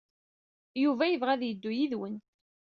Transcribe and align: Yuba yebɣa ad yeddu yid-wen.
Yuba 0.83 1.03
yebɣa 1.07 1.31
ad 1.33 1.41
yeddu 1.45 1.71
yid-wen. 1.77 2.15